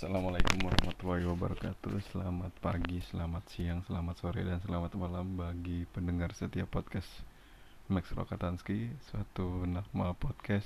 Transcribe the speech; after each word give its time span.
Assalamualaikum 0.00 0.64
warahmatullahi 0.64 1.28
wabarakatuh 1.28 2.00
Selamat 2.08 2.48
pagi, 2.64 3.04
selamat 3.04 3.44
siang, 3.52 3.84
selamat 3.84 4.16
sore, 4.16 4.40
dan 4.48 4.56
selamat 4.64 4.96
malam 4.96 5.36
Bagi 5.36 5.84
pendengar 5.92 6.32
setiap 6.32 6.72
podcast 6.72 7.04
Max 7.92 8.08
Rokatanski 8.16 8.96
Suatu 9.12 9.60
nama 9.68 10.16
podcast 10.16 10.64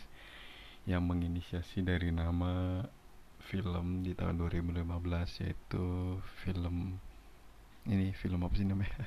Yang 0.87 1.03
menginisiasi 1.03 1.83
dari 1.83 2.15
nama 2.15 2.87
film 3.51 4.07
di 4.07 4.15
tahun 4.15 4.39
2015 4.39 4.87
Yaitu 5.43 5.87
film 6.47 6.95
Ini 7.91 8.15
film 8.15 8.39
apa 8.39 8.55
sih 8.55 8.71
namanya? 8.71 9.03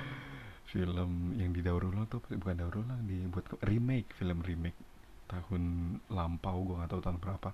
film 0.72 1.36
yang 1.36 1.52
didaur 1.52 1.84
ulang 1.84 2.08
tuh 2.08 2.24
Bukan 2.24 2.56
daur 2.56 2.72
ulang, 2.72 3.04
dibuat 3.04 3.44
remake 3.68 4.16
Film 4.16 4.40
remake 4.40 4.80
tahun 5.28 5.64
lampau 6.08 6.64
gue 6.64 6.80
gak 6.80 6.88
tahu 6.88 7.04
tahun 7.04 7.20
berapa 7.20 7.52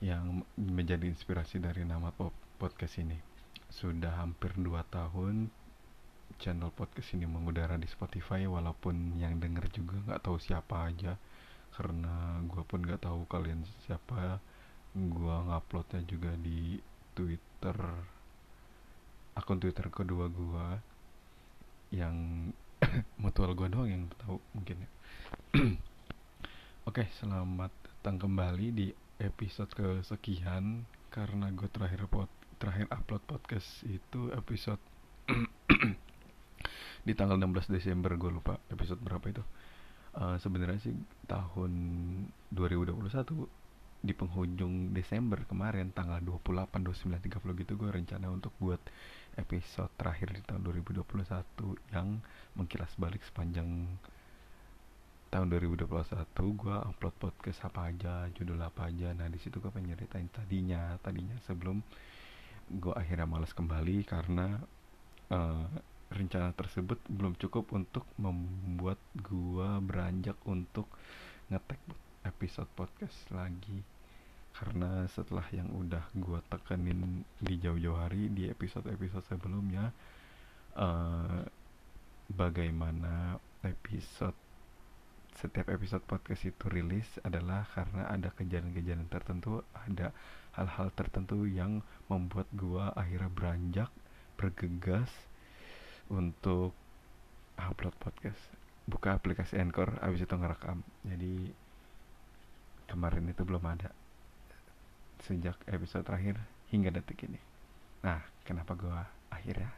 yang 0.00 0.44
menjadi 0.56 1.04
inspirasi 1.04 1.60
dari 1.60 1.84
nama 1.84 2.12
podcast 2.56 2.96
ini. 3.00 3.16
Sudah 3.68 4.16
hampir 4.16 4.56
2 4.56 4.80
tahun 4.88 5.52
channel 6.40 6.72
podcast 6.72 7.12
ini 7.12 7.28
mengudara 7.28 7.76
di 7.76 7.84
Spotify 7.84 8.48
walaupun 8.48 9.20
yang 9.20 9.36
denger 9.36 9.68
juga 9.70 10.00
nggak 10.08 10.22
tahu 10.24 10.40
siapa 10.40 10.88
aja. 10.88 11.20
Karena 11.76 12.40
gue 12.48 12.64
pun 12.64 12.80
nggak 12.80 13.04
tahu 13.04 13.28
kalian 13.28 13.62
siapa. 13.84 14.40
Gue 14.96 15.36
nguploadnya 15.46 16.02
juga 16.08 16.34
di 16.40 16.80
Twitter 17.14 17.76
akun 19.36 19.62
Twitter 19.62 19.86
kedua 19.88 20.26
gue 20.26 20.66
yang 21.94 22.48
mutual 23.22 23.54
gue 23.54 23.68
doang 23.70 23.88
yang 23.88 24.04
tahu 24.20 24.40
mungkin 24.56 24.84
ya. 24.84 24.90
Oke, 26.88 27.06
selamat 27.20 27.70
datang 27.84 28.16
kembali 28.16 28.66
di 28.72 28.88
episode 29.20 29.70
kesekian 29.76 30.88
karena 31.12 31.52
gue 31.52 31.68
terakhir 31.68 32.08
pot 32.08 32.30
terakhir 32.60 32.88
upload 32.92 33.22
podcast 33.24 33.84
itu 33.88 34.32
episode 34.32 34.80
di 37.06 37.12
tanggal 37.16 37.40
16 37.40 37.72
Desember 37.72 38.12
gue 38.16 38.30
lupa 38.32 38.60
episode 38.68 39.00
berapa 39.00 39.24
itu. 39.32 39.44
Uh, 40.10 40.36
sebenarnya 40.42 40.90
sih 40.90 40.94
tahun 41.30 41.72
2021 42.50 42.98
di 44.00 44.12
penghujung 44.16 44.96
Desember 44.96 45.44
kemarin 45.44 45.92
tanggal 45.92 46.18
28 46.24 46.82
29 46.82 47.30
30 47.30 47.60
gitu 47.62 47.72
gue 47.76 47.90
rencana 47.92 48.26
untuk 48.32 48.50
buat 48.58 48.80
episode 49.36 49.92
terakhir 49.94 50.34
di 50.34 50.42
tahun 50.42 50.66
2021 50.66 51.04
yang 51.94 52.18
mengkilas 52.56 52.90
balik 52.96 53.22
sepanjang 53.22 53.86
tahun 55.30 55.46
2021 55.46 55.86
gue 56.34 56.76
upload 56.90 57.14
podcast 57.22 57.62
apa 57.62 57.94
aja 57.94 58.26
judul 58.34 58.58
apa 58.58 58.90
aja. 58.90 59.14
Nah 59.14 59.30
di 59.30 59.38
situ 59.38 59.62
gue 59.62 59.70
pengen 59.70 59.94
tadinya. 60.34 60.98
Tadinya 60.98 61.38
sebelum 61.46 61.78
gue 62.66 62.90
akhirnya 62.90 63.30
males 63.30 63.54
kembali 63.54 64.02
karena 64.10 64.58
uh, 65.30 65.66
rencana 66.10 66.50
tersebut 66.50 66.98
belum 67.06 67.38
cukup 67.38 67.70
untuk 67.70 68.02
membuat 68.18 68.98
gue 69.14 69.70
beranjak 69.86 70.34
untuk 70.50 70.90
ngetek 71.46 71.78
episode 72.26 72.70
podcast 72.74 73.30
lagi. 73.30 73.86
Karena 74.50 75.06
setelah 75.06 75.46
yang 75.54 75.70
udah 75.70 76.10
gue 76.10 76.42
tekenin 76.50 77.22
di 77.38 77.54
jauh-jauh 77.62 78.02
hari 78.02 78.34
di 78.34 78.50
episode-episode 78.50 79.22
sebelumnya 79.30 79.94
uh, 80.74 81.46
bagaimana 82.26 83.38
episode 83.62 84.49
setiap 85.38 85.70
episode 85.70 86.02
podcast 86.08 86.42
itu 86.42 86.66
rilis 86.66 87.06
adalah 87.22 87.68
karena 87.70 88.10
ada 88.10 88.34
kejadian-kejadian 88.34 89.06
tertentu, 89.06 89.62
ada 89.72 90.10
hal-hal 90.58 90.90
tertentu 90.92 91.46
yang 91.46 91.86
membuat 92.10 92.50
gua 92.50 92.90
akhirnya 92.98 93.30
beranjak, 93.30 93.90
bergegas 94.34 95.10
untuk 96.10 96.74
upload 97.54 97.94
podcast. 98.02 98.40
Buka 98.90 99.14
aplikasi 99.14 99.62
Anchor, 99.62 100.02
abis 100.02 100.26
itu 100.26 100.34
ngerekam. 100.34 100.82
Jadi 101.06 101.54
kemarin 102.90 103.30
itu 103.30 103.46
belum 103.46 103.62
ada 103.62 103.94
sejak 105.22 105.54
episode 105.70 106.02
terakhir 106.02 106.40
hingga 106.74 106.90
detik 106.90 107.22
ini. 107.28 107.38
Nah, 108.02 108.18
kenapa 108.42 108.74
gua 108.74 109.06
akhirnya 109.30 109.70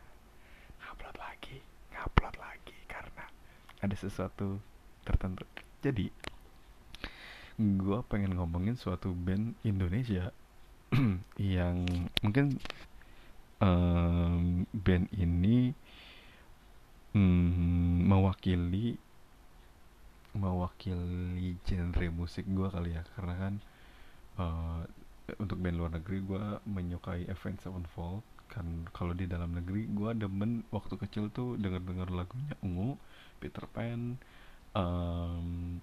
upload 0.88 1.16
lagi, 1.20 1.60
ngupload 1.92 2.36
lagi 2.40 2.78
karena 2.88 3.24
ada 3.82 3.96
sesuatu 3.98 4.71
tertentu. 5.02 5.44
Jadi 5.82 6.06
gue 7.58 7.98
pengen 8.08 8.34
ngomongin 8.38 8.74
suatu 8.74 9.12
band 9.12 9.54
Indonesia 9.62 10.32
yang 11.38 11.84
mungkin 12.24 12.56
um, 13.60 14.64
band 14.72 15.06
ini 15.14 15.76
um, 17.14 18.08
mewakili 18.08 18.96
mewakili 20.32 21.60
genre 21.68 22.06
musik 22.08 22.48
gue 22.48 22.68
kali 22.72 22.96
ya. 22.96 23.02
Karena 23.14 23.34
kan 23.36 23.54
uh, 24.40 24.82
untuk 25.38 25.60
band 25.60 25.76
luar 25.76 25.92
negeri 25.92 26.18
gue 26.24 26.44
menyukai 26.66 27.28
Avenged 27.28 27.62
Sevenfold. 27.62 28.24
Kan 28.48 28.88
kalau 28.92 29.16
di 29.16 29.24
dalam 29.24 29.56
negeri 29.56 29.88
gue 29.88 30.10
demen 30.16 30.64
waktu 30.72 30.96
kecil 31.00 31.32
tuh 31.32 31.56
denger 31.56 31.80
denger 31.84 32.08
lagunya 32.12 32.52
ungu 32.60 33.00
Peter 33.40 33.64
Pan 33.64 34.20
um, 34.76 35.78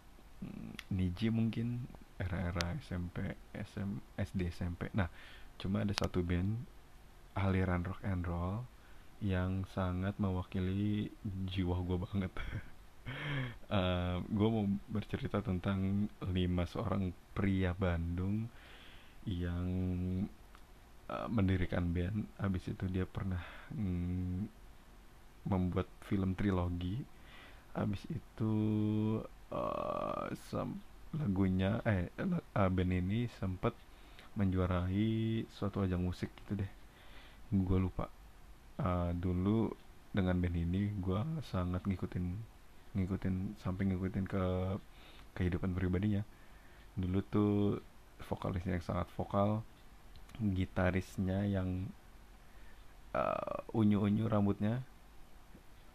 Niji 0.89 1.29
mungkin 1.29 1.85
era-era 2.19 2.75
SMP, 2.83 3.35
SM, 3.55 3.89
SD, 4.19 4.51
SMP. 4.51 4.91
Nah, 4.91 5.07
cuma 5.59 5.83
ada 5.83 5.93
satu 5.95 6.19
band 6.23 6.59
aliran 7.37 7.87
rock 7.87 8.01
and 8.03 8.27
roll 8.27 8.65
yang 9.19 9.67
sangat 9.75 10.15
mewakili 10.19 11.11
jiwa 11.23 11.79
gue 11.83 11.97
banget. 11.99 12.31
uh, 13.71 14.19
gue 14.23 14.47
mau 14.51 14.65
bercerita 14.91 15.43
tentang 15.43 16.07
lima 16.31 16.63
seorang 16.67 17.11
pria 17.35 17.75
Bandung 17.75 18.47
yang 19.27 19.67
uh, 21.11 21.27
mendirikan 21.27 21.91
band. 21.91 22.27
Habis 22.39 22.71
itu 22.71 22.85
dia 22.87 23.03
pernah 23.07 23.43
mm, 23.75 24.39
membuat 25.47 25.87
film 26.07 26.35
trilogi 26.35 27.18
habis 27.73 28.01
itu 28.09 28.53
uh, 29.51 30.29
lagunya 31.09 31.81
eh 31.89 32.05
uh, 32.21 32.69
band 32.69 32.93
ini 32.93 33.25
sempat 33.41 33.73
menjuarai 34.37 35.43
suatu 35.57 35.81
ajang 35.81 36.05
musik 36.05 36.29
gitu 36.43 36.61
deh. 36.61 36.71
Gue 37.49 37.77
lupa. 37.81 38.09
Uh, 38.79 39.11
dulu 39.17 39.73
dengan 40.13 40.37
band 40.39 40.55
ini 40.55 40.89
gue 41.01 41.19
sangat 41.49 41.83
ngikutin 41.85 42.25
ngikutin 42.95 43.35
sampai 43.61 43.83
ngikutin 43.89 44.25
ke 44.25 44.43
kehidupan 45.37 45.73
pribadinya. 45.75 46.23
Dulu 46.95 47.19
tuh 47.29 47.53
vokalisnya 48.27 48.77
yang 48.79 48.85
sangat 48.85 49.07
vokal 49.15 49.63
gitarisnya 50.39 51.43
yang 51.47 51.89
uh, 53.11 53.59
unyu-unyu 53.75 54.27
rambutnya 54.31 54.79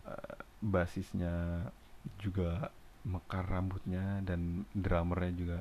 uh, 0.04 0.43
basisnya 0.64 1.68
juga 2.16 2.72
mekar 3.04 3.44
rambutnya 3.44 4.24
dan 4.24 4.64
drummernya 4.72 5.32
juga 5.36 5.58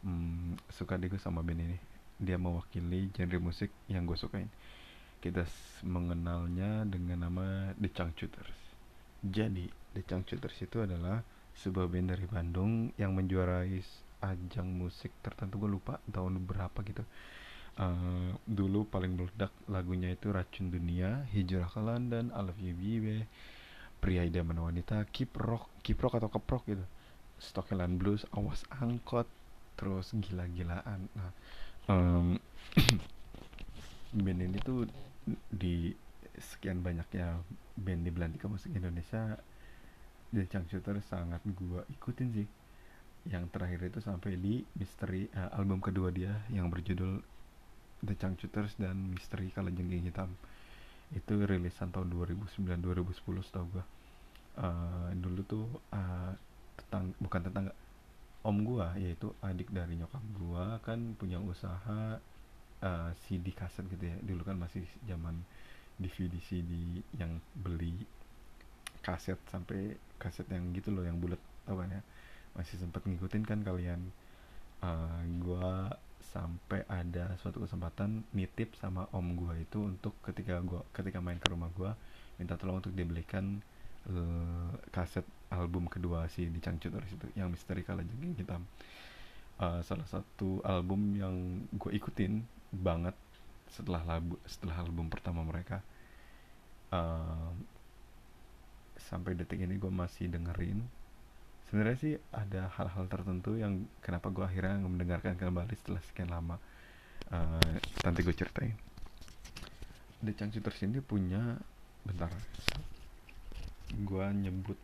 hmm, 0.00 0.72
suka 0.72 0.96
deh 0.96 1.12
gue 1.12 1.20
sama 1.20 1.44
band 1.44 1.60
ini. 1.60 1.78
Dia 2.16 2.40
mewakili 2.40 3.12
genre 3.12 3.36
musik 3.36 3.68
yang 3.92 4.08
gue 4.08 4.16
sukain. 4.16 4.48
Kita 5.20 5.44
mengenalnya 5.84 6.88
dengan 6.88 7.28
nama 7.28 7.76
The 7.76 7.92
Changcuters 7.92 8.66
jadi 9.26 9.66
The 9.96 10.02
Changcuters 10.06 10.54
itu 10.62 10.86
adalah 10.86 11.24
sebuah 11.56 11.88
band 11.90 12.14
dari 12.14 12.26
Bandung 12.28 12.92
yang 13.00 13.16
menjuarai 13.16 13.80
ajang 14.22 14.68
musik 14.70 15.10
tertentu. 15.24 15.58
Gue 15.58 15.70
lupa 15.72 15.98
tahun 16.06 16.44
berapa 16.46 16.78
gitu. 16.84 17.02
Uh, 17.76 18.32
dulu 18.48 18.88
paling 18.88 19.20
meledak 19.20 19.52
lagunya 19.68 20.08
itu 20.08 20.32
Racun 20.32 20.72
Dunia 20.72 21.28
Hijrah 21.28 21.68
ke 21.68 21.76
London 21.76 22.32
I 22.32 22.40
Love 22.40 22.56
You 22.56 22.72
Baby 22.72 23.20
pria 24.06 24.22
idaman 24.22 24.62
wanita 24.62 25.02
kiprok 25.10 25.66
kiprok 25.82 26.22
atau 26.22 26.30
keprok 26.30 26.62
gitu. 26.70 26.86
Stockland 27.42 27.98
Blues 27.98 28.22
awas 28.30 28.62
angkot 28.70 29.26
terus 29.74 30.14
gila-gilaan. 30.14 31.10
Nah 31.10 31.34
um, 31.90 32.38
band 34.22 34.46
ini 34.46 34.62
tuh 34.62 34.86
di 35.50 35.90
sekian 36.38 36.86
banyaknya 36.86 37.34
band 37.74 38.06
di 38.06 38.14
Belantika 38.14 38.46
musik 38.46 38.70
Indonesia 38.78 39.34
The 40.30 40.46
Shooter 40.46 41.02
sangat 41.02 41.42
gua 41.58 41.82
ikutin 41.90 42.30
sih. 42.30 42.46
Yang 43.26 43.58
terakhir 43.58 43.90
itu 43.90 43.98
sampai 43.98 44.38
di 44.38 44.62
Misteri 44.78 45.26
uh, 45.34 45.50
album 45.58 45.82
kedua 45.82 46.14
dia 46.14 46.46
yang 46.54 46.70
berjudul 46.70 47.26
The 48.06 48.14
Shooters 48.14 48.78
dan 48.78 49.10
Misteri 49.10 49.50
Kalajengking 49.50 50.06
Hitam. 50.06 50.30
Itu 51.10 51.42
rilisan 51.42 51.90
tahun 51.90 52.14
2009 52.14 52.70
2010 52.86 53.42
setahu 53.42 53.66
gue 53.74 53.95
uh, 54.60 55.08
dulu 55.16 55.40
tuh 55.44 55.66
uh, 55.92 56.32
tetang 56.76 57.12
bukan 57.20 57.40
tetangga 57.44 57.72
om 58.46 58.62
gue 58.62 58.86
yaitu 59.02 59.34
adik 59.42 59.74
dari 59.74 59.98
nyokap 59.98 60.22
gue 60.38 60.64
kan 60.86 61.18
punya 61.18 61.42
usaha 61.42 62.20
uh, 62.82 63.10
CD 63.26 63.52
kaset 63.52 63.84
gitu 63.90 64.04
ya. 64.06 64.16
Dulu 64.22 64.42
kan 64.46 64.56
masih 64.58 64.84
zaman 65.04 65.42
DVD 65.96 66.36
CD 66.44 67.02
yang 67.16 67.40
beli 67.56 68.04
kaset 69.00 69.38
sampai 69.48 69.96
kaset 70.18 70.46
yang 70.50 70.72
gitu 70.76 70.92
loh 70.92 71.04
yang 71.04 71.16
bulat 71.18 71.40
apa 71.66 71.82
ya. 71.88 72.00
Masih 72.56 72.80
sempat 72.80 73.04
ngikutin 73.04 73.44
kan 73.44 73.60
kalian. 73.64 74.00
Uh, 74.76 75.24
gua 75.40 75.88
sampai 76.20 76.84
ada 76.84 77.32
suatu 77.40 77.64
kesempatan 77.64 78.28
nitip 78.36 78.76
sama 78.76 79.08
om 79.16 79.32
gua 79.32 79.56
itu 79.56 79.80
untuk 79.80 80.12
ketika 80.20 80.60
gua 80.60 80.84
ketika 80.92 81.16
main 81.24 81.40
ke 81.40 81.48
rumah 81.48 81.72
gua 81.72 81.96
minta 82.36 82.60
tolong 82.60 82.84
untuk 82.84 82.92
dibelikan 82.92 83.64
uh, 84.10 84.70
kaset 84.90 85.24
album 85.50 85.86
kedua 85.86 86.26
si 86.26 86.50
di 86.50 86.58
Cangcuter 86.58 87.02
itu 87.06 87.26
yang 87.38 87.50
Misteri 87.50 87.86
Kala 87.86 88.02
Jengking 88.02 88.34
Hitam. 88.38 88.62
Uh, 89.56 89.80
salah 89.80 90.04
satu 90.04 90.60
album 90.68 91.16
yang 91.16 91.64
gue 91.72 91.96
ikutin 91.96 92.44
banget 92.76 93.16
setelah 93.72 94.04
lagu 94.04 94.36
setelah 94.44 94.84
album 94.84 95.08
pertama 95.08 95.42
mereka. 95.42 95.80
Uh, 96.92 97.50
sampai 98.96 99.34
detik 99.38 99.62
ini 99.62 99.78
gue 99.78 99.90
masih 99.90 100.28
dengerin. 100.30 100.82
Sebenarnya 101.66 101.98
sih 101.98 102.14
ada 102.30 102.70
hal-hal 102.78 103.10
tertentu 103.10 103.58
yang 103.58 103.90
kenapa 103.98 104.30
gue 104.30 104.44
akhirnya 104.46 104.78
mendengarkan 104.82 105.34
kembali 105.34 105.74
setelah 105.74 106.02
sekian 106.06 106.30
lama. 106.30 106.58
Uh, 107.26 107.74
nanti 108.06 108.22
gue 108.22 108.34
ceritain. 108.34 108.76
The 110.22 110.32
Changcuters 110.32 110.78
ini 110.86 111.02
punya 111.02 111.58
bentar 112.06 112.30
gue 113.94 114.26
nyebut 114.34 114.78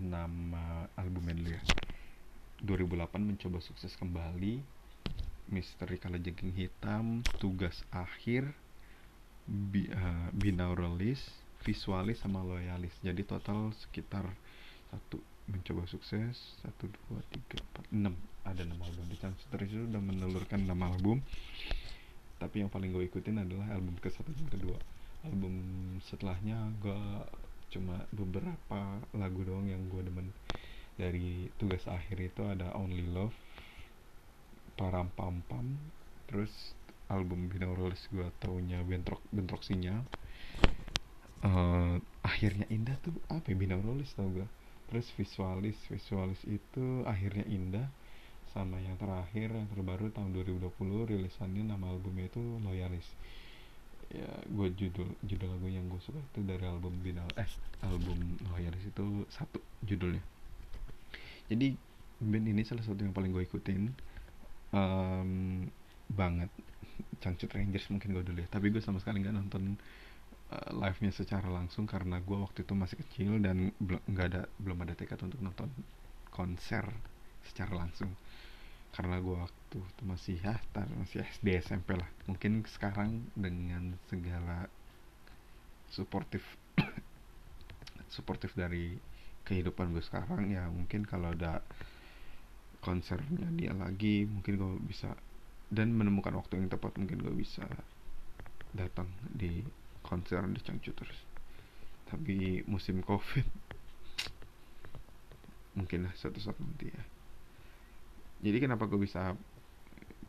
nama 0.00 0.88
albumnya 0.96 1.34
dulu 1.36 1.50
ya. 1.52 1.62
2008 2.64 3.16
mencoba 3.20 3.58
sukses 3.60 3.92
kembali. 3.96 4.80
Misteri 5.50 5.98
Kalajengking 5.98 6.54
Hitam 6.54 7.26
Tugas 7.42 7.82
Akhir 7.90 8.54
bi, 9.50 9.90
uh, 9.90 10.30
Binauralis 10.30 11.18
Visualis 11.66 12.22
sama 12.22 12.40
Loyalis. 12.40 12.94
Jadi 13.04 13.26
total 13.26 13.74
sekitar 13.76 14.24
satu 14.88 15.20
mencoba 15.50 15.84
sukses. 15.90 16.38
Satu 16.62 16.88
dua 16.88 17.20
tiga 17.34 17.60
empat 17.60 17.84
enam. 17.92 18.14
Ada 18.46 18.64
enam 18.64 18.80
album. 18.80 19.04
Di 19.10 19.16
Changster 19.20 19.60
itu 19.66 19.84
udah 19.84 20.00
menelurkan 20.00 20.64
enam 20.64 20.80
album. 20.86 21.20
Tapi 22.40 22.64
yang 22.64 22.72
paling 22.72 22.94
gue 22.94 23.04
ikutin 23.04 23.44
adalah 23.44 23.68
album 23.76 24.00
ke 24.00 24.08
satu 24.08 24.32
dan 24.32 24.48
kedua. 24.48 24.78
Album 25.28 25.52
setelahnya 26.08 26.72
gue 26.80 27.00
cuma 27.70 28.02
beberapa 28.10 28.98
lagu 29.14 29.40
doang 29.46 29.70
yang 29.70 29.86
gue 29.88 30.02
demen. 30.02 30.28
Dari 30.98 31.48
tugas 31.56 31.86
akhir 31.88 32.18
itu 32.20 32.42
ada 32.44 32.76
Only 32.76 33.08
Love 33.08 33.32
Param 34.76 35.08
Pam 35.16 35.40
Pam 35.48 35.76
terus 36.28 36.50
album 37.10 37.50
binaural 37.50 37.90
gue 37.92 38.28
taunya 38.42 38.80
bentrok 38.86 39.20
bentroksinya. 39.30 40.02
Uh, 41.40 41.96
akhirnya 42.20 42.68
indah 42.68 43.00
tuh 43.00 43.16
apa 43.32 43.48
ya 43.48 43.56
binauralis 43.56 44.12
tau 44.12 44.28
gue 44.28 44.44
terus 44.92 45.08
visualis 45.16 45.78
visualis 45.88 46.40
itu 46.48 47.06
akhirnya 47.06 47.46
indah. 47.46 47.88
Sama 48.50 48.82
yang 48.82 48.98
terakhir 48.98 49.54
yang 49.54 49.70
terbaru 49.70 50.10
tahun 50.10 50.34
2020 50.34 50.74
rilisannya 51.06 51.70
nama 51.70 51.86
albumnya 51.86 52.26
itu 52.26 52.42
loyalis 52.58 53.06
ya 54.10 54.30
gue 54.50 54.68
judul 54.74 55.06
judul 55.22 55.48
lagu 55.54 55.70
yang 55.70 55.86
gue 55.86 56.02
suka 56.02 56.18
itu 56.18 56.42
dari 56.42 56.66
album 56.66 56.98
binal 56.98 57.30
eh 57.38 57.46
album 57.86 58.18
Loyalis 58.50 58.82
itu 58.82 59.24
satu 59.30 59.62
judulnya. 59.86 60.22
Jadi 61.46 61.78
band 62.20 62.46
ini 62.50 62.62
salah 62.66 62.82
satu 62.82 62.98
yang 63.00 63.14
paling 63.14 63.30
gue 63.30 63.46
ikutin 63.46 63.90
um, 64.74 65.30
banget. 66.10 66.50
Cangcut 67.22 67.52
Rangers 67.52 67.86
mungkin 67.88 68.12
gue 68.16 68.24
dulu 68.26 68.38
ya 68.42 68.48
tapi 68.50 68.68
gue 68.74 68.82
sama 68.82 68.98
sekali 68.98 69.22
nggak 69.22 69.36
nonton 69.36 69.78
uh, 70.50 70.70
live-nya 70.74 71.14
secara 71.14 71.46
langsung 71.48 71.86
karena 71.86 72.18
gue 72.18 72.38
waktu 72.38 72.66
itu 72.66 72.72
masih 72.74 72.96
kecil 73.06 73.38
dan 73.38 73.70
nggak 73.80 74.26
ada 74.34 74.42
belum 74.58 74.78
ada 74.84 74.94
tekad 74.98 75.20
untuk 75.22 75.40
nonton 75.40 75.70
konser 76.32 76.86
secara 77.46 77.86
langsung 77.86 78.10
karena 78.90 79.22
gue 79.22 79.36
waktu 79.38 79.78
itu 79.78 80.02
masih 80.02 80.36
ya 80.42 80.58
tar, 80.74 80.90
masih 80.98 81.22
SD 81.22 81.62
SMP 81.62 81.94
lah. 81.94 82.10
Mungkin 82.26 82.66
sekarang 82.66 83.30
dengan 83.38 83.94
segala 84.10 84.66
suportif 85.90 86.42
suportif 88.14 88.54
dari 88.58 88.98
kehidupan 89.46 89.94
gue 89.94 90.02
sekarang 90.02 90.50
ya 90.50 90.66
mungkin 90.70 91.02
kalau 91.06 91.34
ada 91.34 91.62
konsernya 92.82 93.50
dia 93.54 93.74
lagi 93.74 94.26
mungkin 94.26 94.54
gue 94.58 94.72
bisa 94.86 95.14
dan 95.70 95.94
menemukan 95.94 96.34
waktu 96.34 96.58
yang 96.58 96.70
tepat 96.70 96.98
mungkin 96.98 97.22
gue 97.22 97.34
bisa 97.34 97.66
datang 98.74 99.06
di 99.30 99.62
konser 100.02 100.42
di 100.50 100.60
Cangcu 100.62 100.90
terus. 100.94 101.18
Tapi 102.10 102.66
musim 102.66 103.02
covid 103.06 103.46
mungkin 105.78 106.10
lah 106.10 106.14
suatu 106.18 106.42
saat 106.42 106.58
nanti 106.58 106.90
ya 106.90 107.19
jadi 108.40 108.56
kenapa 108.56 108.88
gue 108.88 109.00
bisa 109.00 109.36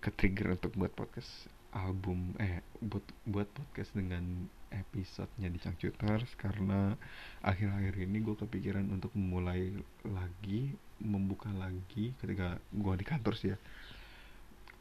ke 0.03 0.09
trigger 0.11 0.59
untuk 0.59 0.75
buat 0.75 0.91
podcast 0.91 1.47
album 1.71 2.35
eh 2.39 2.59
buat 2.83 3.03
buat 3.23 3.47
podcast 3.47 3.95
dengan 3.95 4.51
episodenya 4.71 5.51
di 5.51 5.59
Cangcuters 5.59 6.31
karena 6.39 6.95
akhir-akhir 7.43 7.95
ini 8.07 8.23
gue 8.23 8.35
kepikiran 8.39 8.87
untuk 8.87 9.11
memulai 9.15 9.71
lagi 10.07 10.71
membuka 11.03 11.51
lagi 11.51 12.15
ketika 12.23 12.59
gue 12.71 12.93
di 12.95 13.05
kantor 13.05 13.33
sih 13.35 13.49
ya. 13.51 13.57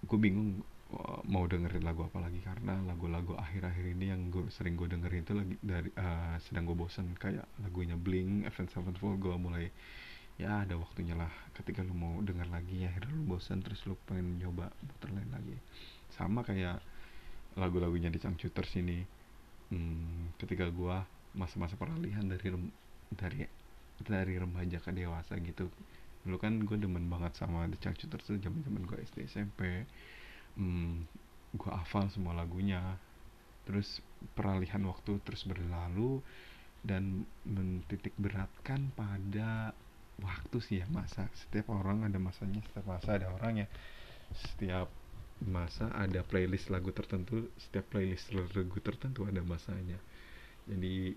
Gue 0.06 0.18
bingung 0.18 0.62
uh, 0.94 1.20
mau 1.26 1.44
dengerin 1.44 1.82
lagu 1.82 2.06
apa 2.06 2.22
lagi 2.22 2.38
karena 2.40 2.78
lagu-lagu 2.86 3.34
akhir-akhir 3.34 3.84
ini 3.98 4.14
yang 4.14 4.30
gue 4.30 4.46
sering 4.54 4.78
gue 4.78 4.86
dengerin 4.86 5.22
itu 5.26 5.34
lagi 5.34 5.54
dari 5.60 5.90
uh, 5.98 6.38
sedang 6.42 6.70
gue 6.70 6.76
bosan 6.78 7.10
kayak 7.18 7.44
lagunya 7.60 7.98
Blink, 7.98 8.46
Sevenfold 8.54 9.18
gue 9.18 9.34
mulai 9.36 9.66
ya 10.40 10.64
ada 10.64 10.74
waktunya 10.80 11.12
lah. 11.12 11.28
Ketika 11.52 11.84
lu 11.84 11.92
mau 11.92 12.16
dengar 12.24 12.48
lagi 12.48 12.80
ya 12.80 12.88
akhirnya 12.88 13.12
lu 13.12 13.36
bosan 13.36 13.60
terus 13.60 13.84
lu 13.84 13.94
pengen 14.08 14.40
nyoba 14.40 14.72
muter 14.80 15.10
lain 15.12 15.30
lagi. 15.30 15.56
Sama 16.16 16.40
kayak 16.40 16.80
lagu-lagunya 17.60 18.08
di 18.08 18.16
Cangcuters 18.16 18.72
ini 18.80 19.04
hmm, 19.68 20.40
ketika 20.40 20.72
gua 20.72 21.04
masa-masa 21.36 21.76
peralihan 21.76 22.24
dari 22.24 22.48
dari 23.12 23.44
dari 24.00 24.34
remaja 24.40 24.80
ke 24.80 24.90
dewasa 24.96 25.36
gitu. 25.44 25.68
Dulu 26.24 26.36
kan 26.36 26.60
gue 26.64 26.76
demen 26.76 27.08
banget 27.08 27.36
sama 27.36 27.68
The 27.68 27.76
Cangcuters 27.80 28.24
tuh 28.24 28.40
zaman 28.40 28.60
zaman 28.64 28.82
gue 28.84 28.96
SD 29.08 29.24
SMP 29.28 29.84
hmm, 30.56 31.08
gue 31.56 31.70
hafal 31.70 32.08
semua 32.08 32.32
lagunya. 32.32 32.96
Terus 33.68 34.00
peralihan 34.34 34.82
waktu 34.88 35.20
terus 35.22 35.44
berlalu 35.44 36.24
dan 36.80 37.28
mentitik 37.44 38.16
beratkan 38.16 38.88
pada 38.96 39.76
waktu 40.22 40.56
sih 40.62 40.76
ya 40.80 40.86
masa. 40.92 41.26
Setiap 41.36 41.72
orang 41.72 42.06
ada 42.06 42.16
masanya 42.20 42.60
setiap 42.70 42.86
masa 42.86 43.16
ada 43.16 43.28
orangnya 43.32 43.66
setiap 44.30 44.86
masa 45.40 45.90
ada 45.96 46.22
playlist 46.22 46.70
lagu 46.70 46.92
tertentu 46.92 47.48
setiap 47.56 47.88
playlist 47.90 48.30
lagu 48.32 48.78
tertentu 48.80 49.26
ada 49.26 49.40
masanya. 49.42 49.98
Jadi 50.68 51.16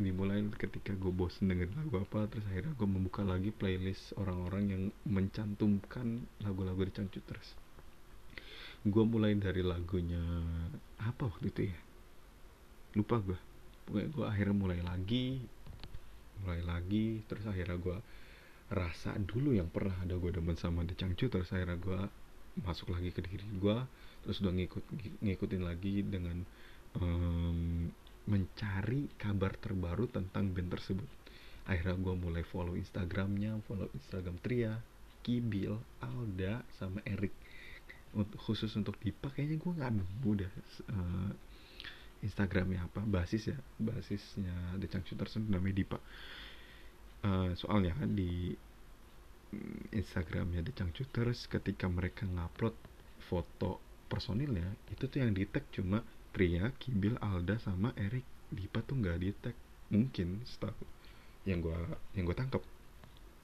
dimulai 0.00 0.40
ketika 0.56 0.96
gue 0.96 1.12
bosen 1.12 1.50
dengan 1.50 1.70
lagu 1.76 2.00
apa 2.00 2.24
terus 2.30 2.46
akhirnya 2.48 2.72
gue 2.72 2.88
membuka 2.88 3.20
lagi 3.26 3.52
playlist 3.52 4.16
orang-orang 4.16 4.64
yang 4.70 4.82
mencantumkan 5.06 6.24
lagu-lagu 6.42 6.86
di 6.86 7.20
terus. 7.22 7.54
Gue 8.80 9.04
mulai 9.04 9.36
dari 9.36 9.60
lagunya 9.60 10.22
apa 11.00 11.28
waktu 11.28 11.52
itu 11.52 11.62
ya? 11.68 11.78
Lupa 12.96 13.20
gue 13.22 13.38
pokoknya 13.90 14.08
gue 14.14 14.24
akhirnya 14.30 14.54
mulai 14.54 14.80
lagi 14.86 15.42
mulai 16.46 16.62
lagi 16.62 17.26
terus 17.26 17.42
akhirnya 17.42 17.74
gue 17.74 17.98
rasa 18.70 19.18
dulu 19.18 19.52
yang 19.52 19.66
pernah 19.66 19.98
ada 19.98 20.14
gue 20.14 20.30
demen 20.30 20.54
sama 20.54 20.86
The 20.86 20.94
Changchu 20.94 21.26
terus 21.26 21.50
akhirnya 21.50 21.78
gue 21.78 22.00
masuk 22.62 22.94
lagi 22.94 23.10
ke 23.10 23.22
diri 23.22 23.46
gue 23.58 23.78
terus 24.22 24.38
udah 24.42 24.52
ngikut 24.54 24.84
ngikutin 25.22 25.62
lagi 25.62 26.06
dengan 26.06 26.46
um, 26.98 27.90
mencari 28.30 29.10
kabar 29.18 29.56
terbaru 29.58 30.06
tentang 30.06 30.54
band 30.54 30.70
tersebut. 30.70 31.08
Akhirnya 31.66 31.98
gue 31.98 32.14
mulai 32.14 32.42
follow 32.46 32.78
instagramnya 32.78 33.58
follow 33.66 33.90
instagram 33.94 34.38
Tria 34.42 34.78
Kibil 35.26 35.76
Alda 36.02 36.64
sama 36.78 37.02
Erik 37.02 37.34
untuk 38.10 38.42
khusus 38.42 38.70
untuk 38.74 38.98
Dipa 38.98 39.30
kayaknya 39.30 39.60
gue 39.60 39.72
nggak 39.78 39.92
nemu 39.94 40.30
dah 40.34 40.52
uh, 40.90 41.30
Instagramnya 42.20 42.90
apa 42.90 43.06
basis 43.06 43.54
ya 43.54 43.58
basisnya 43.78 44.52
The 44.82 44.90
Changchu 44.90 45.14
tersebut 45.14 45.46
namanya 45.46 45.78
Dipa 45.78 45.98
uh, 47.26 47.50
soalnya 47.56 47.96
di 48.06 48.54
mm, 49.52 49.94
Instagramnya 49.96 50.64
di 50.64 50.72
Cangcuters 50.74 51.46
ketika 51.50 51.86
mereka 51.90 52.24
ngupload 52.28 52.76
foto 53.24 53.80
personilnya 54.10 54.66
itu 54.90 55.06
tuh 55.06 55.22
yang 55.22 55.32
di 55.34 55.46
cuma 55.74 56.02
Pria, 56.30 56.70
Kibil, 56.78 57.18
Alda 57.18 57.58
sama 57.58 57.90
Erik 57.98 58.22
Dipa 58.50 58.82
tuh 58.82 58.98
nggak 58.98 59.18
di 59.18 59.30
mungkin 59.90 60.42
setahu 60.46 60.86
yang 61.46 61.58
gua 61.58 61.78
yang 62.14 62.26
gua 62.26 62.38
tangkap 62.38 62.62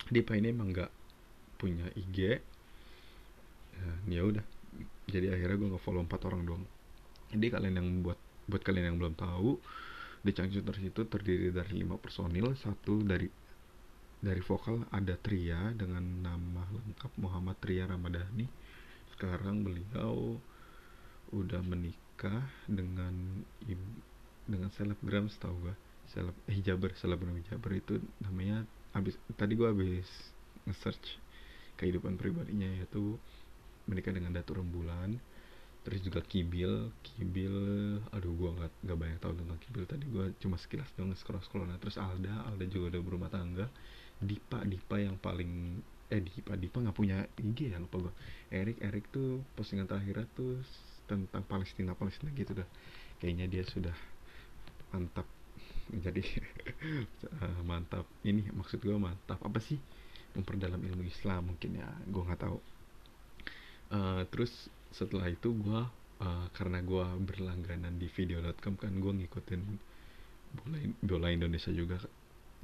Dipa 0.06 0.38
ini 0.38 0.54
emang 0.54 0.70
nggak 0.70 0.90
punya 1.58 1.90
IG 1.98 2.38
ya, 3.74 3.92
ya 4.06 4.22
udah. 4.22 4.44
Jadi 5.10 5.26
akhirnya 5.30 5.56
gue 5.56 5.68
nge-follow 5.74 6.02
empat 6.04 6.20
orang 6.28 6.42
doang. 6.46 6.64
Jadi 7.34 7.46
kalian 7.50 7.74
yang 7.74 7.88
buat 8.06 8.18
buat 8.46 8.62
kalian 8.62 8.94
yang 8.94 8.96
belum 9.02 9.18
tahu 9.18 9.58
The 10.22 10.30
Changchuters 10.30 10.82
itu 10.82 11.02
terdiri 11.06 11.50
dari 11.50 11.82
lima 11.82 11.98
personil. 11.98 12.54
Satu 12.58 13.02
dari 13.02 13.26
dari 14.20 14.40
vokal 14.40 14.84
ada 14.90 15.14
Tria 15.20 15.72
dengan 15.76 16.02
nama 16.24 16.64
lengkap 16.72 17.12
Muhammad 17.20 17.56
Tria 17.60 17.84
Ramadhani. 17.84 18.48
Sekarang 19.12 19.64
beliau 19.64 20.40
udah 21.34 21.60
menikah 21.64 22.46
dengan 22.70 23.44
dengan 24.46 24.70
selebgram 24.78 25.26
setahu 25.26 25.68
gue 25.68 25.74
seleb 26.14 26.36
eh, 26.46 26.54
hijaber 26.54 26.94
selebgram 26.94 27.34
hijaber 27.42 27.82
itu 27.82 27.98
namanya 28.22 28.62
habis 28.94 29.18
tadi 29.34 29.58
gue 29.58 29.66
habis 29.66 30.06
nge-search 30.70 31.18
kehidupan 31.76 32.14
pribadinya 32.14 32.70
yaitu 32.78 33.18
menikah 33.90 34.14
dengan 34.14 34.34
Datu 34.34 34.54
Rembulan 34.56 35.18
terus 35.86 36.02
juga 36.02 36.18
Kibil. 36.18 36.90
Kibil 37.02 37.56
aduh 38.10 38.32
gue 38.34 38.50
nggak 38.58 38.72
nggak 38.86 38.98
banyak 38.98 39.18
tahu 39.22 39.32
tentang 39.38 39.58
Kibil. 39.62 39.84
Tadi 39.86 40.04
gue 40.10 40.26
cuma 40.42 40.56
sekilas 40.58 40.90
doang 40.98 41.14
scroll 41.14 41.42
scroll 41.46 41.66
nah 41.66 41.78
terus 41.78 41.94
Alda 41.98 42.46
Alda 42.50 42.64
juga 42.66 42.96
udah 42.96 43.02
berumah 43.02 43.30
tangga 43.30 43.66
Dipa 44.16 44.64
Dipa 44.64 44.96
yang 44.96 45.20
paling 45.20 45.80
eh 46.06 46.22
Dipa 46.22 46.54
Dipa 46.56 46.80
nggak 46.80 46.96
punya 46.96 47.26
IG 47.36 47.74
ya 47.74 47.82
lupa 47.82 48.08
gue 48.08 48.14
Erik 48.54 48.78
Erik 48.80 49.10
tuh 49.10 49.42
postingan 49.58 49.90
terakhir 49.90 50.24
tuh 50.38 50.62
tentang 51.06 51.42
Palestina 51.46 51.94
Palestina 51.94 52.34
gitu 52.34 52.52
dah. 52.52 52.68
Kayaknya 53.22 53.46
dia 53.48 53.62
sudah 53.64 53.96
mantap. 54.92 55.24
Jadi 55.90 56.22
uh, 57.40 57.62
mantap. 57.70 58.04
Ini 58.26 58.50
maksud 58.52 58.82
gue 58.82 58.98
mantap. 58.98 59.38
Apa 59.40 59.62
sih? 59.62 59.78
Memperdalam 60.36 60.82
ilmu 60.82 61.06
Islam 61.06 61.54
mungkin 61.54 61.80
ya 61.80 61.88
gue 62.04 62.22
nggak 62.22 62.42
tahu. 62.42 62.58
Uh, 63.86 64.22
terus 64.28 64.68
setelah 64.90 65.30
itu 65.30 65.54
gue 65.54 65.80
uh, 66.20 66.46
karena 66.52 66.82
gue 66.82 67.06
berlangganan 67.22 67.96
di 67.96 68.10
video.com 68.10 68.74
kan 68.76 68.92
gue 68.92 69.12
ngikutin 69.24 69.62
bola, 70.60 70.78
bola 71.06 71.28
Indonesia 71.32 71.70
juga. 71.72 72.02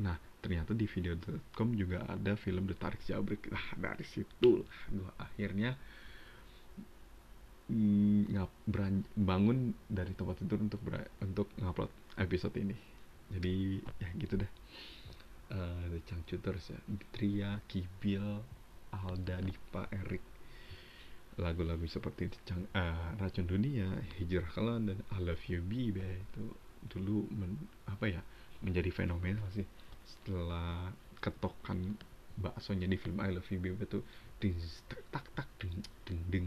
Nah 0.03 0.32
ternyata 0.43 0.75
di 0.75 0.91
video.com 0.91 1.69
juga 1.79 2.03
ada 2.11 2.35
film 2.35 2.67
The 2.67 2.77
Tarik 2.77 3.03
Jabrik. 3.07 3.47
Nah 3.49 3.67
dari 3.79 4.03
situ 4.03 4.67
gue 4.67 5.11
akhirnya 5.17 5.79
ngap 7.73 8.51
bangun 9.17 9.73
dari 9.89 10.13
tempat 10.13 10.43
tidur 10.43 10.61
untuk 10.61 10.83
untuk 11.23 11.49
ngupload 11.57 11.93
episode 12.19 12.59
ini. 12.59 12.77
Jadi 13.33 13.81
ya 14.03 14.09
gitu 14.19 14.35
deh. 14.43 14.51
Uh, 15.53 15.85
The 15.95 16.01
Changcuters 16.11 16.75
ya. 16.75 16.81
Tria 17.15 17.51
Kibil 17.71 18.43
Alda 18.93 19.41
Dipa 19.41 19.89
Erik 19.89 20.21
lagu-lagu 21.41 21.89
seperti 21.89 22.29
Cang, 22.45 22.69
uh, 22.77 23.17
Racun 23.17 23.49
Dunia 23.49 23.89
Hijrah 24.21 24.53
ke 24.53 24.61
London 24.61 25.01
I 25.17 25.19
Love 25.25 25.41
You 25.49 25.65
Baby 25.65 26.21
itu 26.21 26.45
dulu 26.93 27.25
men, 27.33 27.57
apa 27.89 28.11
ya 28.11 28.21
menjadi 28.61 28.93
fenomenal 28.93 29.47
sih 29.55 29.65
setelah 30.13 30.93
ketokan 31.23 31.97
baksonya 32.37 32.89
di 32.89 32.97
film 32.97 33.21
I 33.21 33.33
Love 33.33 33.49
You 33.53 33.61
Baby 33.61 33.85
itu 33.85 34.01
ding 34.43 34.57
tak 35.13 35.25
tak 35.37 35.49
ding 35.57 35.81
ding 36.05 36.21
ding. 36.29 36.47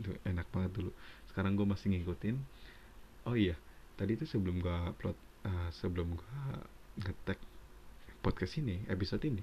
Itu 0.00 0.16
enak 0.24 0.48
banget 0.52 0.72
dulu. 0.78 0.90
Sekarang 1.28 1.56
gue 1.58 1.66
masih 1.66 1.92
ngikutin. 1.92 2.36
Oh 3.28 3.36
iya 3.36 3.56
tadi 3.96 4.16
itu 4.16 4.24
sebelum 4.26 4.58
gue 4.58 4.76
upload 4.88 5.14
uh, 5.46 5.70
sebelum 5.70 6.16
gue 6.16 6.38
ngetek 7.06 7.38
podcast 8.24 8.58
ini 8.58 8.82
episode 8.90 9.22
ini 9.22 9.42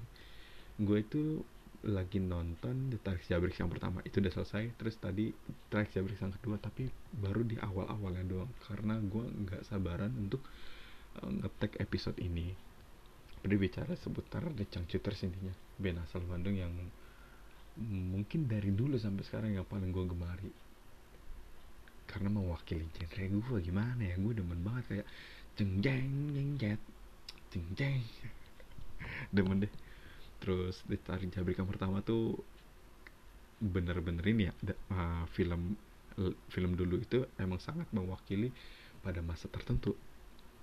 gue 0.80 0.98
itu 1.00 1.44
lagi 1.80 2.20
nonton 2.20 2.92
The 2.92 3.00
Tarik 3.00 3.24
Jabrik 3.24 3.56
yang 3.56 3.72
pertama. 3.72 4.04
Itu 4.04 4.20
udah 4.20 4.34
selesai. 4.36 4.76
Terus 4.76 5.00
tadi 5.00 5.32
Tarik 5.72 5.96
Jabrik 5.96 6.20
yang 6.20 6.36
kedua 6.36 6.60
tapi 6.60 6.92
baru 7.16 7.44
di 7.48 7.56
awal-awalnya 7.56 8.28
doang. 8.28 8.52
Karena 8.68 9.00
gue 9.00 9.24
nggak 9.24 9.64
sabaran 9.64 10.12
untuk 10.20 10.44
uh, 11.24 11.32
ngetek 11.32 11.80
episode 11.80 12.20
ini 12.20 12.52
berbicara 13.40 13.96
seputar 13.96 14.44
The 14.54 14.66
Changcuters 14.68 15.24
intinya. 15.24 15.54
Band 15.80 16.04
asal 16.04 16.24
Bandung 16.28 16.56
yang 16.56 16.72
mungkin 17.80 18.52
dari 18.52 18.76
dulu 18.76 19.00
sampai 19.00 19.24
sekarang 19.24 19.52
yang 19.56 19.68
paling 19.68 19.92
gue 19.92 20.06
gemari. 20.08 20.52
Karena 22.10 22.28
mewakili 22.34 22.90
genre 22.96 23.24
gue 23.30 23.58
gimana 23.64 24.02
ya? 24.02 24.16
Gue 24.20 24.34
demen 24.36 24.60
banget 24.66 24.84
kayak 24.92 25.08
jeng 25.56 25.80
jeng 25.84 26.10
jeng 26.36 26.50
jet 26.56 26.82
jeng 27.52 27.68
jeng 27.78 28.04
demen 29.36 29.64
deh. 29.64 29.74
Terus 30.40 30.84
ditarik 30.88 31.32
jabrik 31.32 31.60
yang 31.60 31.70
pertama 31.70 32.04
tuh 32.04 32.40
bener-bener 33.60 34.24
ini 34.24 34.48
ya 34.48 34.54
uh, 34.96 35.28
film 35.36 35.76
film 36.52 36.76
dulu 36.76 37.00
itu 37.00 37.28
emang 37.40 37.60
sangat 37.60 37.88
mewakili 37.92 38.52
pada 39.00 39.24
masa 39.24 39.48
tertentu 39.48 39.96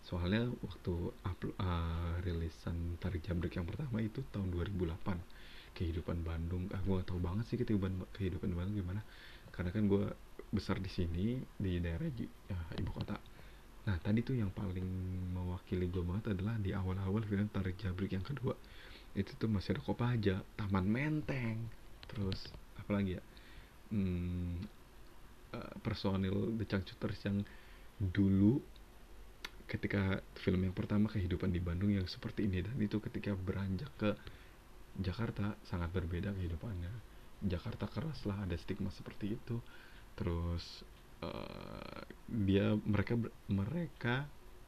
soalnya 0.06 0.46
waktu 0.62 0.94
upload 1.26 1.54
uh, 1.58 2.14
rilisan 2.22 2.94
tarik 3.02 3.26
jabrik 3.26 3.58
yang 3.58 3.66
pertama 3.66 3.98
itu 3.98 4.22
tahun 4.30 4.54
2008 4.54 5.02
kehidupan 5.74 6.22
Bandung 6.22 6.70
ah 6.70 6.80
gue 6.80 7.02
tau 7.02 7.18
banget 7.18 7.44
sih 7.50 7.58
kehidupan 7.58 8.06
kehidupan 8.14 8.54
Bandung 8.54 8.78
gimana. 8.78 9.02
Karena 9.50 9.74
kan 9.74 9.90
gue 9.90 10.06
besar 10.54 10.78
di 10.78 10.88
sini 10.88 11.42
di 11.58 11.82
daerah 11.82 12.06
ya, 12.14 12.58
ibu 12.78 12.90
kota. 12.94 13.18
Nah 13.90 13.98
tadi 13.98 14.22
tuh 14.22 14.38
yang 14.38 14.54
paling 14.54 14.86
mewakili 15.34 15.90
gue 15.90 16.06
banget 16.06 16.38
adalah 16.38 16.54
di 16.62 16.70
awal-awal 16.70 17.26
film 17.26 17.50
tarik 17.50 17.74
jabrik 17.76 18.14
yang 18.14 18.22
kedua. 18.22 18.54
Itu 19.12 19.34
tuh 19.34 19.50
masih 19.50 19.74
ada 19.74 19.82
Kopaja 19.82 20.36
Taman 20.54 20.86
Menteng 20.86 21.66
terus 22.06 22.46
apa 22.78 22.94
lagi 22.94 23.18
ya? 23.18 23.22
Hmm, 23.90 24.62
uh, 25.50 25.74
personil 25.82 26.54
The 26.56 26.64
Changcuters 26.70 27.20
yang 27.26 27.42
dulu 27.98 28.62
ketika 29.66 30.22
film 30.38 30.62
yang 30.62 30.74
pertama 30.74 31.10
kehidupan 31.10 31.50
di 31.50 31.58
Bandung 31.58 31.90
yang 31.90 32.06
seperti 32.06 32.46
ini 32.46 32.62
dan 32.62 32.78
itu 32.78 33.02
ketika 33.02 33.34
beranjak 33.34 33.90
ke 33.98 34.10
Jakarta 34.96 35.58
sangat 35.66 35.92
berbeda 35.92 36.32
kehidupannya. 36.32 36.90
Jakarta 37.44 37.84
keras 37.90 38.24
lah 38.24 38.46
ada 38.46 38.56
stigma 38.56 38.88
seperti 38.94 39.36
itu. 39.36 39.60
Terus 40.16 40.86
uh, 41.20 42.00
dia 42.30 42.72
mereka 42.86 43.18
ber, 43.18 43.28
mereka 43.52 44.24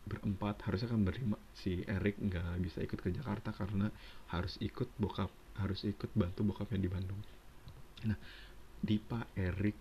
berempat 0.09 0.64
harusnya 0.64 0.88
kan 0.88 1.05
berlima 1.05 1.37
si 1.52 1.85
Erik 1.85 2.17
nggak 2.17 2.61
bisa 2.64 2.81
ikut 2.81 2.99
ke 3.00 3.12
Jakarta 3.12 3.52
karena 3.52 3.93
harus 4.33 4.57
ikut 4.61 4.88
bokap 4.97 5.28
harus 5.61 5.85
ikut 5.85 6.11
bantu 6.17 6.49
bokapnya 6.49 6.81
di 6.81 6.90
Bandung. 6.90 7.21
Nah 8.09 8.19
Dipa 8.78 9.26
Erik 9.37 9.76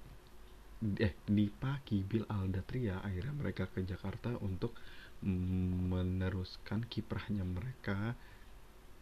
eh 0.81 1.13
Dipa 1.25 1.81
Kibil 1.81 2.25
Alda 2.29 2.61
Tria 2.61 3.01
akhirnya 3.01 3.33
mereka 3.33 3.65
ke 3.65 3.81
Jakarta 3.81 4.37
untuk 4.45 4.77
meneruskan 5.25 6.85
kiprahnya 6.85 7.41
mereka 7.41 8.13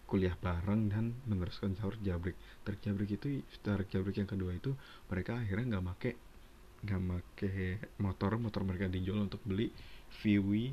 kuliah 0.07 0.37
bareng 0.37 0.87
dan 0.87 1.11
meneruskan 1.27 1.75
sahur 1.75 1.97
jabrik. 1.99 2.37
Terjabrik 2.63 3.19
itu 3.19 3.43
terjabrik 3.65 4.15
yang 4.15 4.29
kedua 4.29 4.55
itu 4.55 4.71
mereka 5.11 5.35
akhirnya 5.35 5.75
nggak 5.75 5.85
make 5.85 6.11
nggak 6.85 7.01
make 7.01 7.51
motor 7.99 8.37
motor 8.37 8.61
mereka 8.63 8.85
dijual 8.87 9.25
untuk 9.25 9.41
beli 9.43 9.73
VW 10.21 10.71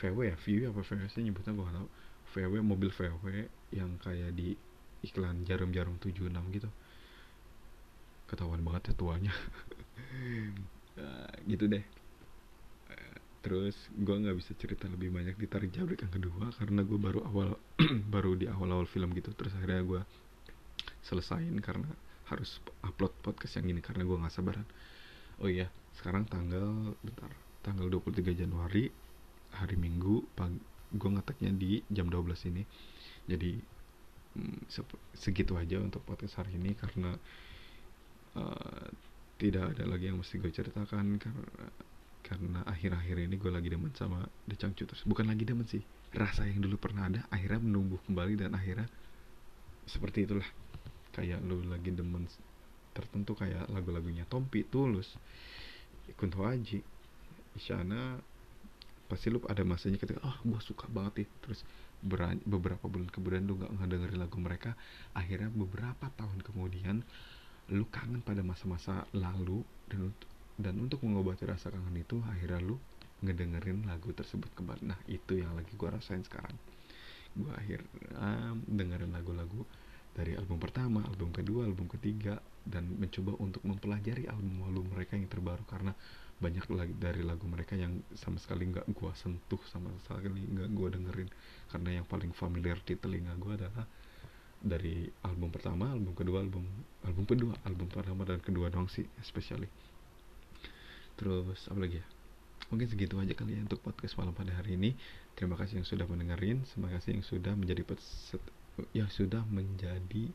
VW 0.00 0.18
ya? 0.32 0.36
VW 0.38 0.60
apa 0.70 0.80
VW 0.82 1.02
sih? 1.10 1.22
Nyebutnya 1.22 1.52
gue 1.54 1.68
tau 1.70 1.86
VW 2.34 2.52
mobil 2.64 2.90
VW 2.90 3.46
yang 3.74 3.94
kayak 4.02 4.34
di 4.34 4.54
iklan 5.04 5.44
jarum-jarum 5.44 6.00
76 6.00 6.30
gitu. 6.56 6.70
Ketahuan 8.26 8.64
banget 8.64 8.90
ya 8.90 8.94
tuanya 8.96 9.34
uh, 11.00 11.34
gitu 11.48 11.64
deh. 11.68 11.84
Uh, 12.90 13.16
terus 13.44 13.76
gue 13.92 14.16
nggak 14.16 14.36
bisa 14.38 14.52
cerita 14.56 14.88
lebih 14.88 15.12
banyak 15.12 15.36
di 15.36 15.46
tarik 15.46 15.70
jabrik 15.74 16.00
yang 16.02 16.14
kedua 16.14 16.50
karena 16.56 16.80
gue 16.82 16.98
baru 16.98 17.20
awal 17.28 17.48
baru 18.14 18.38
di 18.38 18.46
awal-awal 18.48 18.88
film 18.88 19.12
gitu. 19.12 19.34
Terus 19.34 19.52
akhirnya 19.58 19.82
gue 19.84 20.00
selesain 21.04 21.54
karena 21.60 21.88
harus 22.32 22.56
upload 22.80 23.12
podcast 23.20 23.60
yang 23.60 23.68
ini 23.68 23.84
karena 23.84 24.02
gue 24.08 24.16
nggak 24.16 24.32
sabaran. 24.32 24.66
Oh 25.42 25.50
iya 25.50 25.68
sekarang 25.94 26.26
tanggal 26.26 26.96
bentar 27.02 27.30
tanggal 27.62 27.86
23 27.86 28.44
Januari 28.44 28.90
hari 29.54 29.76
Minggu 29.78 30.26
pagi 30.34 30.58
gue 30.94 31.10
ngeteknya 31.10 31.50
di 31.54 31.82
jam 31.90 32.06
12 32.06 32.50
ini. 32.54 32.62
Jadi 33.26 33.58
mm, 34.38 34.70
segitu 35.14 35.58
aja 35.58 35.82
untuk 35.82 36.06
podcast 36.06 36.38
hari 36.38 36.54
ini 36.54 36.72
karena 36.78 37.18
uh, 38.38 38.88
tidak 39.40 39.74
ada 39.74 39.84
lagi 39.86 40.10
yang 40.10 40.18
mesti 40.22 40.38
gue 40.38 40.50
ceritakan 40.50 41.18
karena 41.18 41.42
karena 42.24 42.60
akhir-akhir 42.64 43.16
ini 43.28 43.36
gue 43.36 43.52
lagi 43.52 43.68
demen 43.68 43.92
sama 43.92 44.24
The 44.48 44.56
Changcuters 44.56 45.04
bukan 45.04 45.28
lagi 45.28 45.44
demen 45.44 45.68
sih 45.68 45.84
rasa 46.14 46.46
yang 46.46 46.62
dulu 46.62 46.78
pernah 46.78 47.10
ada 47.10 47.26
akhirnya 47.28 47.60
menumbuh 47.60 47.98
kembali 48.06 48.38
dan 48.38 48.54
akhirnya 48.54 48.86
seperti 49.84 50.24
itulah. 50.24 50.46
Kayak 51.14 51.46
lu 51.46 51.62
lagi 51.70 51.94
demen 51.94 52.26
tertentu 52.90 53.38
kayak 53.38 53.70
lagu-lagunya 53.70 54.26
Tompi 54.26 54.66
Tulus 54.66 55.14
Kunto 56.18 56.42
Aji 56.42 56.82
Isyana 57.54 58.18
pasti 59.06 59.30
lu 59.30 59.38
ada 59.46 59.62
masanya 59.62 59.98
ketika 60.00 60.22
oh 60.26 60.36
gue 60.42 60.60
suka 60.62 60.90
banget 60.90 61.22
nih. 61.22 61.28
Terus 61.42 61.60
beberapa 62.44 62.84
bulan 62.84 63.08
kemudian 63.08 63.48
lu 63.48 63.56
gak 63.56 63.72
ngedengerin 63.80 64.20
lagu 64.20 64.36
mereka 64.36 64.76
akhirnya 65.16 65.48
beberapa 65.48 66.12
tahun 66.18 66.44
kemudian 66.44 67.00
lu 67.72 67.88
kangen 67.88 68.20
pada 68.20 68.44
masa-masa 68.44 69.08
lalu 69.16 69.64
dan 69.88 70.12
dan 70.54 70.74
untuk 70.78 71.02
mengobati 71.02 71.48
rasa 71.48 71.72
kangen 71.72 71.96
itu 71.98 72.20
akhirnya 72.28 72.60
lu 72.62 72.76
ngedengerin 73.24 73.88
lagu 73.88 74.12
tersebut 74.12 74.52
kembali. 74.52 74.84
Nah 74.84 75.00
itu 75.08 75.40
yang 75.40 75.56
lagi 75.56 75.72
gue 75.72 75.88
rasain 75.88 76.20
sekarang. 76.22 76.54
Gue 77.34 77.50
akhirnya 77.56 78.54
dengerin 78.68 79.10
lagu-lagu 79.10 79.64
dari 80.14 80.38
album 80.38 80.62
pertama, 80.62 81.02
album 81.10 81.34
kedua, 81.34 81.66
album 81.66 81.90
ketiga 81.90 82.38
dan 82.62 82.86
mencoba 82.86 83.34
untuk 83.42 83.66
mempelajari 83.66 84.30
album-album 84.30 84.94
mereka 84.94 85.18
yang 85.18 85.26
terbaru 85.26 85.66
karena 85.66 85.90
banyak 86.38 86.66
lagi 86.70 86.94
dari 86.94 87.22
lagu 87.26 87.46
mereka 87.50 87.74
yang 87.74 87.98
sama 88.14 88.38
sekali 88.38 88.70
nggak 88.70 88.86
gue 88.90 89.12
sentuh 89.18 89.58
sama 89.70 89.90
sekali 90.06 90.44
nggak 90.44 90.70
gue 90.70 90.88
dengerin. 91.00 91.28
Karena 91.66 91.98
yang 91.98 92.06
paling 92.06 92.30
familiar 92.30 92.78
di 92.86 92.94
telinga 92.94 93.34
gue 93.40 93.58
adalah 93.58 93.86
dari 94.64 95.04
album 95.28 95.52
pertama, 95.52 95.92
album 95.92 96.16
kedua, 96.16 96.40
album 96.40 96.64
album 97.04 97.24
kedua, 97.28 97.52
album 97.68 97.86
pertama 97.92 98.24
dan 98.24 98.40
kedua 98.40 98.72
dong 98.72 98.88
sih, 98.88 99.04
especially. 99.20 99.68
Terus 101.20 101.68
apa 101.68 101.78
lagi 101.84 102.00
ya? 102.00 102.06
mungkin 102.72 102.88
segitu 102.88 103.20
aja 103.20 103.34
kali 103.36 103.54
ya 103.54 103.60
untuk 103.64 103.80
podcast 103.84 104.16
malam 104.16 104.32
pada 104.32 104.54
hari 104.56 104.76
ini 104.80 104.96
terima 105.36 105.58
kasih 105.58 105.82
yang 105.82 105.88
sudah 105.88 106.06
mendengarin 106.08 106.64
terima 106.64 106.88
kasih 106.96 107.20
yang 107.20 107.24
sudah 107.26 107.52
menjadi 107.52 107.82
peset, 107.84 108.42
yang 108.96 109.10
sudah 109.12 109.44
menjadi 109.52 110.32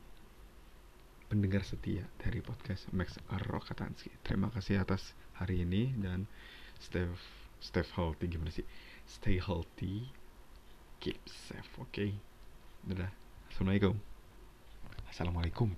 pendengar 1.30 1.62
setia 1.62 2.06
dari 2.18 2.42
podcast 2.42 2.90
Max 2.94 3.18
Rokatansky 3.28 4.14
terima 4.22 4.50
kasih 4.54 4.82
atas 4.82 5.14
hari 5.38 5.62
ini 5.66 5.94
dan 5.98 6.26
stay 6.78 7.06
stay 7.58 7.86
healthy 7.94 8.26
gimana 8.30 8.50
sih 8.54 8.66
stay 9.06 9.38
healthy 9.38 10.10
keep 11.02 11.18
safe 11.26 11.70
oke 11.78 11.90
okay? 11.90 12.14
dadah 12.86 13.10
assalamualaikum 13.50 14.09
assalamualaikum 15.10 15.74